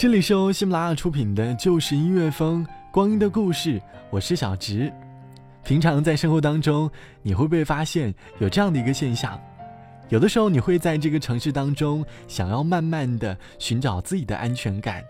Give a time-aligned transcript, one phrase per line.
[0.00, 3.78] 这里是由喜马拉雅出品的《就是音乐风光阴的故事》，
[4.08, 4.90] 我是小直。
[5.62, 6.90] 平常在生活当中，
[7.20, 9.38] 你会不会发现有这样的一个现象？
[10.08, 15.04] 有的时候，你会在这个城市当中，想要慢慢的寻找自己的安全感。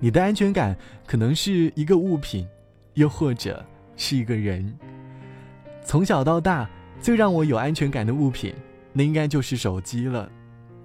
[0.00, 2.44] 你的安全感可能是一个物品，
[2.94, 3.64] 又或者
[3.96, 4.76] 是一个人。
[5.84, 6.68] 从小到大，
[7.00, 8.52] 最让我有安全感的物品，
[8.92, 10.28] 那应该就是手机了。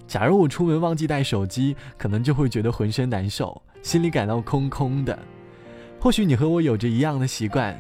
[0.08, 5.18] 假如我出门忘记带手机，可能就会觉得浑身难受，心里感到空空的。
[6.00, 7.76] 或许你和我有着一样的习惯，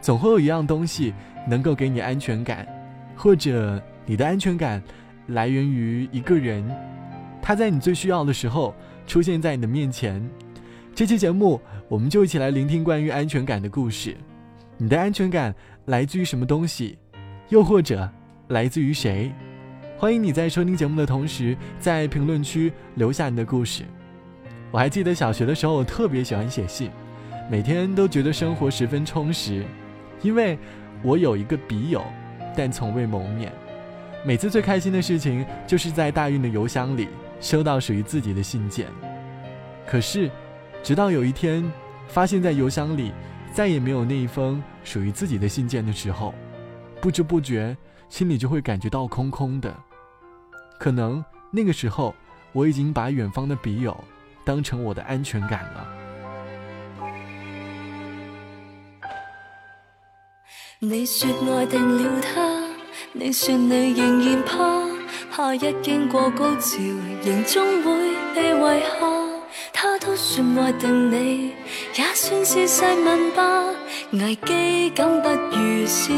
[0.00, 1.12] 总会有一样东西
[1.46, 2.66] 能够给你安全感，
[3.14, 4.82] 或者你的安全感
[5.28, 6.64] 来源于一个人，
[7.42, 8.74] 他在你最需要的时候
[9.06, 10.26] 出现在你的面前。
[10.94, 14.16] 这期节目，我们就一起来聆听关于安全感的故事。
[14.78, 15.54] 你的安全感
[15.84, 16.98] 来自于什么东西？
[17.50, 18.10] 又或者
[18.48, 19.30] 来自于谁？
[19.98, 23.82] 欢迎你在收听节目的同时，在评论区留下你的故事。
[24.70, 26.90] 我还记得小学的时候，我特别喜欢写信，
[27.50, 29.64] 每天都觉得生活十分充实，
[30.20, 30.58] 因为
[31.02, 32.04] 我有一个笔友，
[32.54, 33.50] 但从未谋面。
[34.22, 37.08] 每次最开心的事情，就是在大运的邮箱里
[37.40, 38.88] 收到属于自己的信件。
[39.86, 40.30] 可是，
[40.82, 41.64] 直到有一天，
[42.06, 43.12] 发现在邮箱里
[43.50, 46.34] 再也没有那一封属于自己的信件的时候，
[47.00, 47.74] 不知不觉
[48.08, 49.74] 心里就会感觉到空空的。
[50.78, 52.14] 可能那个时候，
[52.52, 53.96] 我已经把远方的笔友
[54.44, 55.86] 当成我的安全感了。
[60.78, 62.62] 你说爱定了他，
[63.12, 64.54] 你说你仍然怕，
[65.34, 66.78] 夏日经过高潮，
[67.24, 67.90] 仍终会
[68.34, 69.06] 被遗下。
[69.72, 71.54] 他都说爱定你，
[71.94, 73.72] 也算是细问吧。
[74.12, 76.14] 危机感不如先，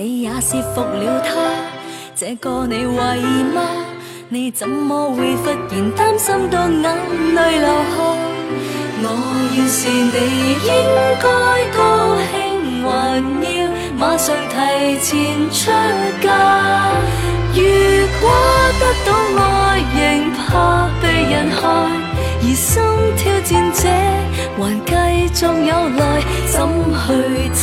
[0.00, 1.34] 你也是服了他。
[2.14, 3.60] 这个你怀疑吗？
[4.28, 6.82] 你怎么会忽然担心到眼
[7.34, 7.96] 泪流下？
[9.02, 9.04] 我
[9.56, 10.16] 要是你
[10.62, 10.70] 应
[11.18, 11.26] 该
[11.74, 11.82] 高
[12.30, 12.32] 兴，
[12.86, 12.86] 还
[13.42, 13.58] 要
[13.98, 14.54] 马上提
[15.00, 15.10] 前
[15.50, 15.58] 出
[16.22, 16.26] 嫁？
[17.52, 17.58] 如
[18.20, 18.22] 果
[18.78, 19.08] 得到
[19.42, 19.98] 爱，仍
[20.30, 20.46] 怕
[21.02, 21.60] 被人害，
[22.48, 22.80] 而心
[23.14, 23.82] 挑战者
[24.56, 24.90] 还继
[25.34, 26.00] 续有来，
[26.46, 26.56] 怎
[27.04, 27.06] 去
[27.52, 27.60] 展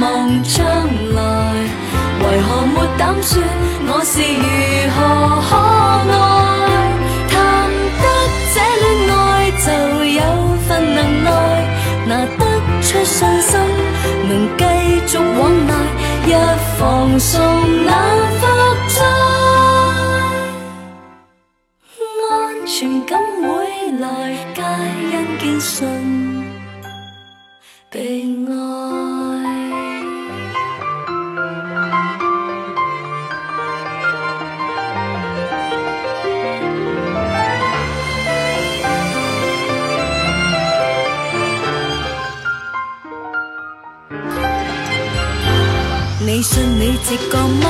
[0.00, 0.06] 望
[0.44, 0.54] 将
[1.16, 1.18] 来？
[2.22, 3.42] 为何没胆说
[3.88, 4.46] 我是如
[4.94, 4.98] 何
[5.48, 5.52] 可
[6.14, 6.14] 爱？
[7.28, 7.34] 谈
[7.98, 8.04] 得
[8.54, 9.18] 这恋爱
[9.58, 9.66] 就
[10.14, 10.22] 有
[10.68, 11.26] 份能耐，
[12.06, 12.40] 拿得
[12.82, 13.50] 出信心，
[14.28, 14.62] 能继
[15.08, 15.72] 续往来，
[16.26, 16.30] 一
[16.78, 16.78] 放
[17.18, 17.34] 松
[17.84, 17.90] 难
[46.40, 47.68] 你信你直觉吗？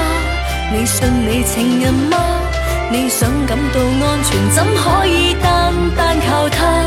[0.72, 2.16] 你信你情人吗？
[2.88, 6.84] 你想感到安全，怎可以单单靠他？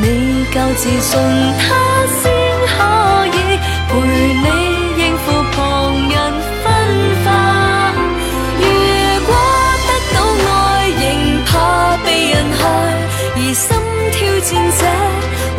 [0.00, 1.18] 你够自信，
[1.58, 2.30] 他先
[2.62, 4.46] 可以陪你
[5.02, 5.58] 应付旁
[6.10, 6.14] 人
[6.62, 6.64] 分
[7.24, 7.26] 化。
[8.60, 8.62] 如
[9.26, 9.34] 果
[9.88, 10.16] 得到
[10.46, 10.54] 爱，
[10.90, 11.02] 仍
[11.44, 11.50] 怕
[12.04, 12.62] 被人害，
[13.34, 13.66] 而心
[14.12, 14.48] 挑战
[14.78, 14.80] 者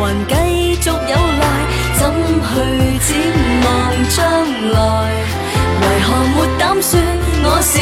[0.30, 0.32] 继
[0.80, 1.12] 续有，
[2.42, 2.52] 去
[3.12, 3.14] 展
[3.64, 3.68] 望
[4.08, 4.18] 将
[4.72, 4.76] 来？
[5.80, 6.90] 为何没胆说
[7.44, 7.72] 我是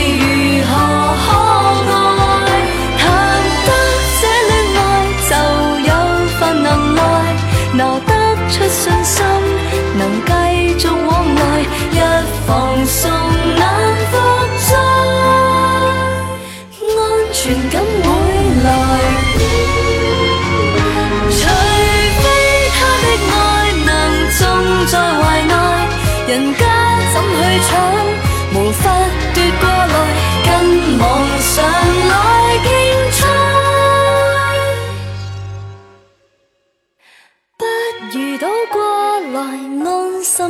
[40.40, 40.48] 感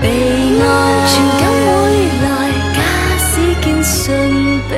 [0.00, 0.08] 被，
[2.74, 2.80] 假
[3.18, 4.14] 使信
[4.70, 4.72] 被，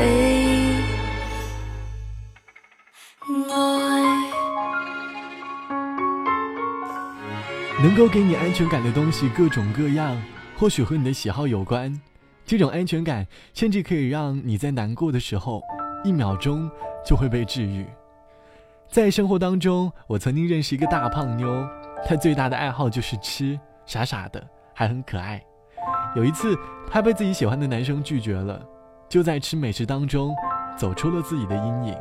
[7.81, 10.21] 能够给你安全感的东西各种各样，
[10.59, 12.01] 或许和你的喜好有关。
[12.45, 13.25] 这种安全感
[13.55, 15.63] 甚至可以让你在难过的时候，
[16.03, 16.69] 一秒钟
[17.07, 17.87] 就会被治愈。
[18.91, 21.65] 在生活当中，我曾经认识一个大胖妞，
[22.05, 23.57] 她最大的爱好就是吃。
[23.89, 25.43] 傻傻的，还很可爱。
[26.15, 26.55] 有一次，
[26.91, 28.63] 她被自己喜欢的男生拒绝了，
[29.09, 30.35] 就在吃美食当中
[30.77, 31.97] 走出了自己的阴影。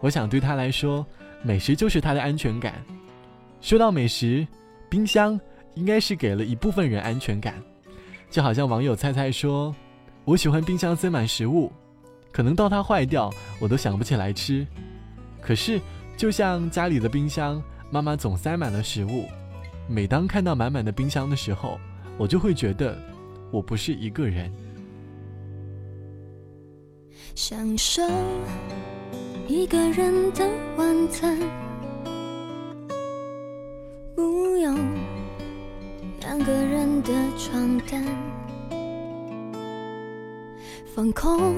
[0.00, 1.06] 我想对她来说，
[1.40, 2.74] 美食就是她的安全感。
[3.60, 4.44] 说到美食，
[4.90, 5.40] 冰箱
[5.74, 7.54] 应该是给了一部分人安全感。
[8.28, 9.74] 就好像网友猜猜说
[10.26, 11.72] ：“我喜欢冰箱塞满食物，
[12.32, 14.66] 可能到它坏掉，我都想不起来吃。”
[15.40, 15.80] 可是，
[16.16, 19.28] 就像家里的冰箱，妈妈总塞满了食物。
[19.88, 21.80] 每当看到满满的冰箱的时候，
[22.18, 22.96] 我就会觉得
[23.50, 24.52] 我不是一个人。
[27.34, 28.02] 享受
[29.46, 30.46] 一个人的
[30.76, 31.38] 晚餐，
[34.14, 34.76] 不用
[36.20, 38.04] 两个人的床单，
[40.94, 41.56] 放空。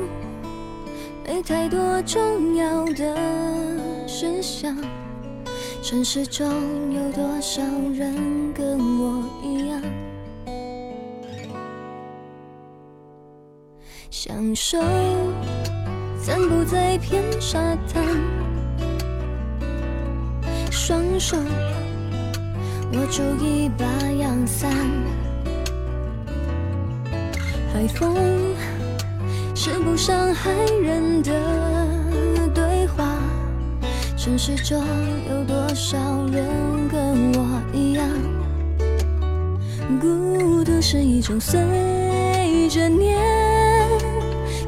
[1.26, 3.16] 没太多重要的
[4.08, 4.76] 事项，
[5.90, 6.46] 城市中
[6.92, 7.60] 有多少
[7.92, 9.82] 人跟我一样，
[14.08, 14.78] 享受
[16.16, 17.58] 散步在片沙
[17.92, 18.04] 滩，
[20.70, 21.36] 双手
[22.92, 24.70] 握住一把阳伞，
[27.74, 28.14] 海风。
[29.56, 31.99] 是不伤害人的。
[34.22, 34.78] 城市中
[35.30, 35.96] 有多少
[36.30, 36.46] 人
[36.90, 38.06] 跟我一样？
[39.98, 41.58] 孤独是一种随
[42.68, 43.18] 着年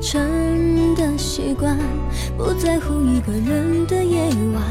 [0.00, 1.76] 成的习惯，
[2.34, 4.22] 不在乎一个人的夜
[4.54, 4.62] 晚，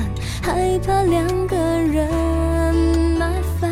[0.41, 2.75] 害怕两个人
[3.19, 3.29] 麻
[3.59, 3.71] 烦，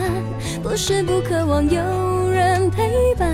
[0.61, 3.27] 不是不渴望有人陪伴。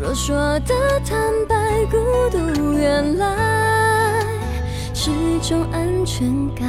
[0.00, 0.74] 若说的
[1.04, 1.98] 坦白，孤
[2.30, 3.26] 独原来
[5.00, 6.68] 是种安全感。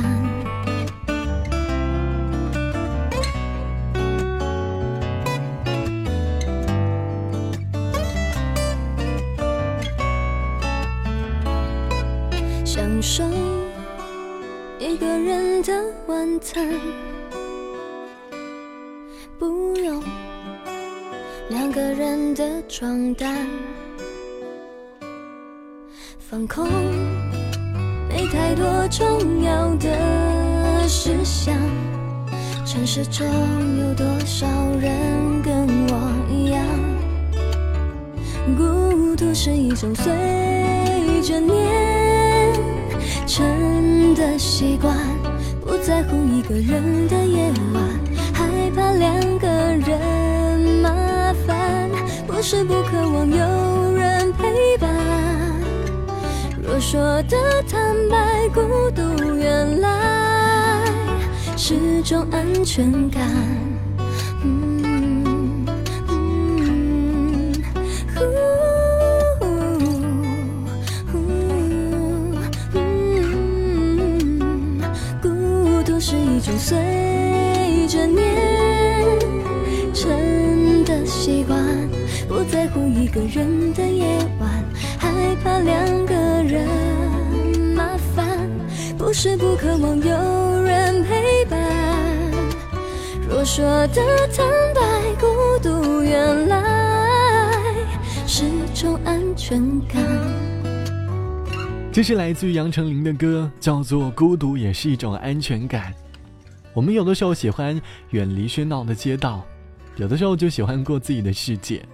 [12.64, 13.24] 享受
[14.78, 15.74] 一个人的
[16.06, 16.70] 晚餐，
[19.40, 20.04] 不用。
[21.50, 23.48] 两个人的床单，
[26.20, 26.68] 放空，
[28.32, 31.56] 太多重要的事项。
[32.66, 33.26] 城市中
[33.80, 34.48] 有多少
[34.80, 36.64] 人跟我一样？
[38.58, 40.14] 孤独是一种随
[41.24, 42.54] 着年
[43.26, 44.96] 成的习惯，
[45.66, 47.84] 不在乎一个人的夜晚，
[48.34, 51.90] 害怕两个人麻烦。
[52.28, 53.46] 不是不渴望有
[56.80, 57.36] 说的
[57.70, 58.62] 坦白，孤
[58.92, 60.82] 独原来
[61.58, 63.69] 是种安全感。
[89.22, 91.60] 是不渴望有人陪伴。
[93.30, 94.02] 若说的
[94.34, 95.28] 坦白，孤
[95.62, 96.64] 独原来
[98.26, 100.02] 是种安全感。
[101.92, 105.92] 这是来自于杨丞琳的歌，叫做《孤独也是一种安全感》。
[106.74, 107.78] 我们有的时候喜欢
[108.12, 109.46] 远离喧闹的街道，
[109.98, 111.86] 有的时候就喜欢过自己的世界。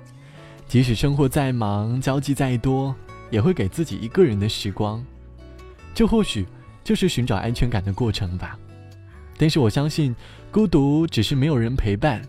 [0.68, 2.94] 即使生活再忙，交际再多，
[3.32, 5.04] 也会给自己一个人的时光。
[5.92, 6.46] 这或许
[6.86, 8.58] 就是寻找安全感的过程吧。
[9.38, 10.16] 但是我相信，
[10.50, 12.22] 孤独只是没有人陪伴。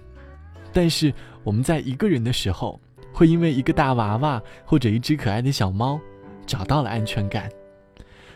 [0.72, 2.80] 但是我们在一个人的时候，
[3.12, 6.00] 会因为一个大娃娃或者一只可爱的小猫，
[6.44, 7.48] 找到了安全感。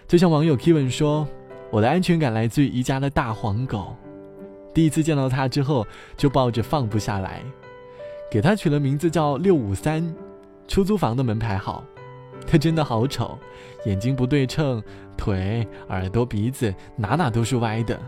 [0.07, 1.27] 就像网友 Kevin 说
[1.73, 3.97] ：“我的安全感来自于宜家的大黄狗。
[4.73, 5.85] 第一次见到它之后，
[6.17, 7.43] 就抱着放不下来。”
[8.31, 10.15] 给他取了名字叫六五三，
[10.69, 11.85] 出租房的门牌号。
[12.47, 13.39] 他真的好丑，
[13.85, 14.83] 眼睛不对称，
[15.17, 17.99] 腿、耳朵、鼻子哪哪都是歪的。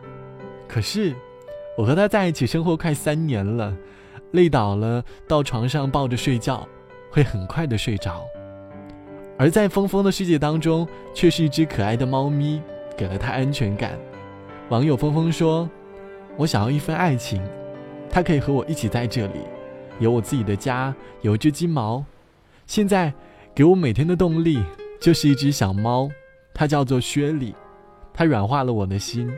[0.69, 1.15] 可是，
[1.77, 3.75] 我和他在一起生活快三年了，
[4.33, 6.67] 累倒了到床上抱着睡觉，
[7.11, 8.25] 会很快的睡着。
[9.39, 12.61] 而在疯疯的世界当中，却是一只可爱的猫咪，
[12.97, 13.99] 给了他安全感。
[14.69, 15.69] 网友峰峰说
[16.37, 17.43] ：“我想要一份爱情，
[18.11, 19.41] 它可以和我一起在这里，
[19.99, 22.05] 有我自己的家，有一只金毛。
[22.67, 23.13] 现在
[23.55, 24.63] 给我每天的动力
[24.99, 26.09] 就是一只小猫，
[26.55, 27.55] 它叫做薛里，
[28.15, 29.31] 它软化了我的心，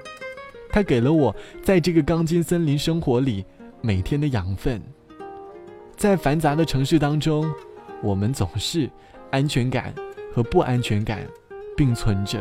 [0.71, 3.45] 它给了我在这个钢筋森林生活里
[3.81, 4.81] 每天的养分。
[5.97, 7.53] 在繁杂的城市当中，
[8.03, 8.89] 我们总是
[9.33, 9.93] 安全感
[10.33, 11.27] 和不安全感
[11.77, 12.41] 并存着。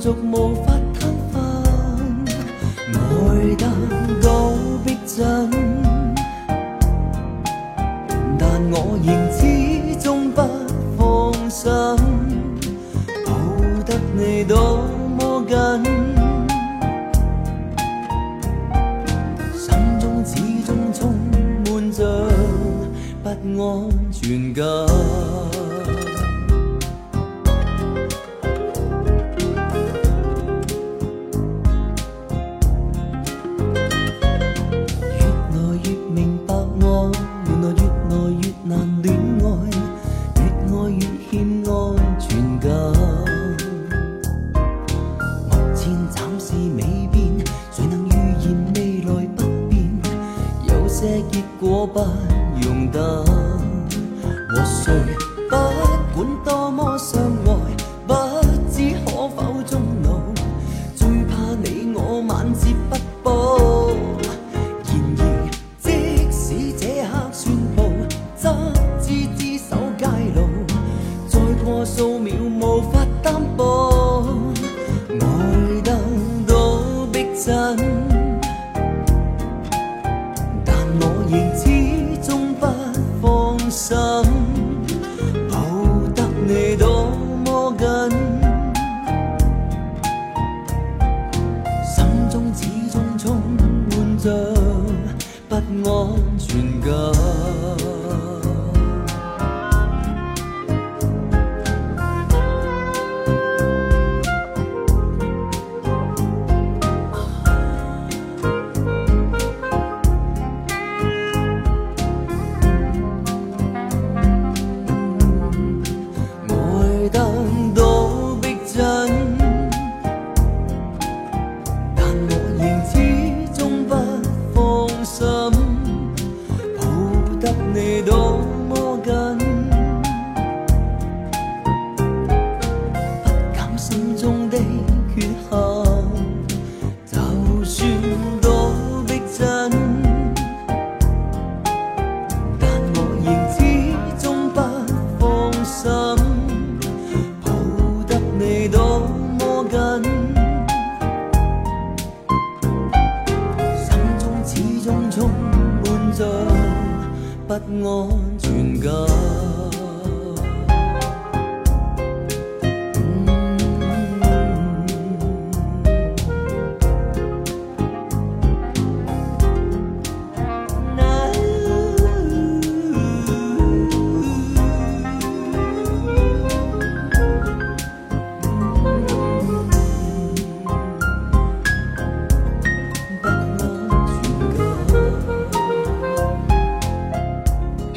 [0.00, 0.69] 多感触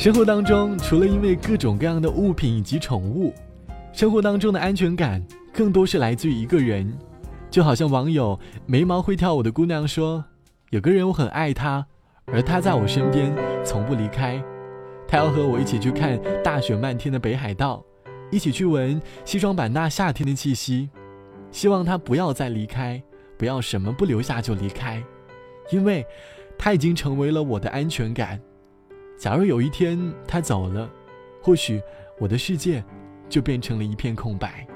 [0.04, 3.34] 生活当中，除了因为各种各样的物品以及宠物，
[3.94, 6.94] 生活当中的安全感更多是来自于一个人。
[7.50, 10.26] 就好像网友眉毛会跳舞的姑娘说
[10.72, 11.88] ：“有个人我很爱他，
[12.26, 13.34] 而他在我身边
[13.64, 14.44] 从不离开。
[15.08, 17.82] 他要和我一起去看大雪漫天的北海道，
[18.30, 20.90] 一起去闻西双版纳夏天的气息。
[21.50, 23.02] 希望他不要再离开，
[23.38, 25.02] 不要什么不留下就离开，
[25.72, 26.06] 因为
[26.58, 28.38] 他已经成为了我的安全感。”
[29.24, 30.90] 假如有一天他走了，
[31.42, 31.82] 或许
[32.20, 32.84] 我的世界
[33.30, 34.68] 就变成了一片空白。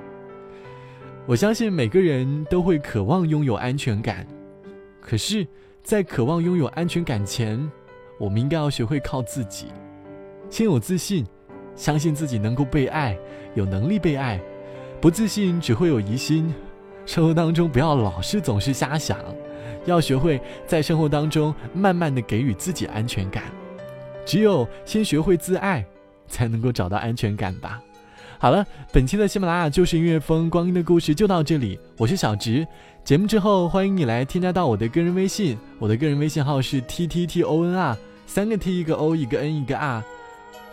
[1.26, 4.26] 我相信每个人都会渴望拥有安全感，
[5.02, 5.46] 可是，
[5.84, 7.60] 在渴望拥有安全感前，
[8.18, 9.66] 我们应该要学会靠自己，
[10.50, 11.26] 先有自信，
[11.76, 13.20] 相信自己能够被爱，
[13.54, 14.40] 有能力被爱。
[15.02, 16.54] 不自信只会有疑心。
[17.06, 19.20] 生活当中不要老是总是瞎想，
[19.86, 23.44] 要学会在生活当中慢慢的给予自己安全感。
[24.28, 25.84] 只有先学会自爱，
[26.28, 27.82] 才能够找到安全感吧。
[28.38, 32.68] 好了，本期的喜马拉雅就是音乐风光阴的故事就到这里，我是小直。
[33.06, 40.04] 节目之后欢迎你来添加到我的个人微信，我的个人微信号是 t t t o n r，三个 t 一个 o 一个 n 一个 r。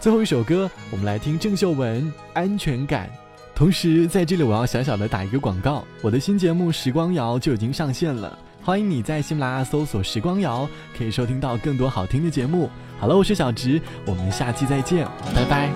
[0.00, 2.02] 最后一首歌，我们来听郑秀文
[2.34, 3.06] 《安全感》。
[3.54, 10.66] 同时在这里我要小小的打一个广告，我的新节目《时光谣》就已经上线了，欢迎你在喜马拉雅搜索《时光谣》，
[10.98, 12.68] 可以收听到更多好听的节目。
[13.04, 15.68] 好了，我是小植，我们下期再见，拜拜。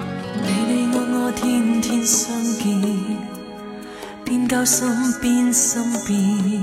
[0.47, 2.80] 你你我我天天相见，
[4.25, 4.88] 边交心
[5.20, 6.62] 边心变，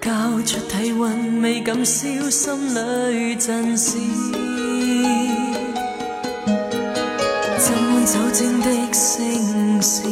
[0.00, 0.10] 交
[0.46, 4.00] 出体温未敢消，心里震颤。
[7.58, 10.10] 浸满酒精的声线，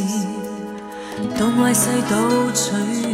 [1.38, 3.05] 东歪西倒取暖，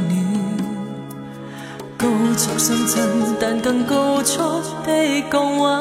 [2.42, 4.42] 高速上阵，但更高速
[4.84, 4.90] 的
[5.30, 5.80] 降温，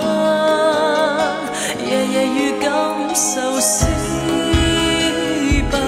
[1.90, 2.70] 夜夜与感
[3.16, 3.88] 受私
[5.72, 5.82] 奔，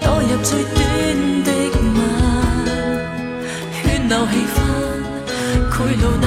[0.00, 0.28] 躲入。
[0.42, 0.74] 最短
[1.44, 1.50] 的
[1.82, 2.00] 吻，
[3.74, 4.56] 喧闹气氛，
[5.70, 6.26] 贿赂那